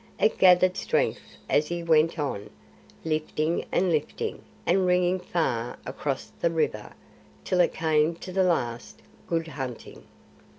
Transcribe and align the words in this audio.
It 0.19 0.39
gathered 0.39 0.77
strength 0.77 1.37
as 1.47 1.67
he 1.67 1.83
went 1.83 2.17
on, 2.17 2.49
lifting 3.05 3.65
and 3.71 3.91
lifting, 3.91 4.41
and 4.65 4.87
ringing 4.87 5.19
far 5.19 5.77
across 5.85 6.31
the 6.41 6.49
river, 6.49 6.93
till 7.43 7.59
it 7.59 7.75
came 7.75 8.15
to 8.15 8.31
the 8.31 8.41
last 8.41 8.99
"Good 9.27 9.49
hunting!" 9.49 10.05